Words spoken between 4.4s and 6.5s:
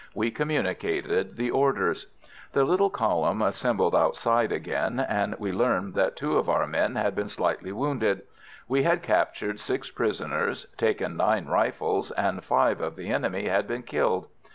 again, and we learned that two of